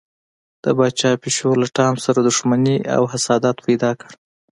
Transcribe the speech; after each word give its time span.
د 0.63 0.65
پاچا 0.77 1.09
پیشو 1.21 1.49
له 1.61 1.67
ټام 1.77 1.95
سره 2.05 2.19
دښمني 2.27 2.77
او 2.95 3.03
حسادت 3.13 3.57
پیدا 3.67 3.91
کړ. 3.99 4.09